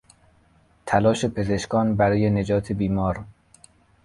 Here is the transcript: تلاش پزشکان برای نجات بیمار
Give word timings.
تلاش 0.85 1.25
پزشکان 1.25 1.95
برای 1.95 2.29
نجات 2.29 2.71
بیمار 2.71 3.25